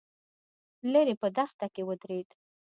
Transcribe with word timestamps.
ليرې 0.91 1.15
په 1.21 1.27
دښته 1.35 1.67
کې 1.73 1.81
ودرېد. 1.87 2.29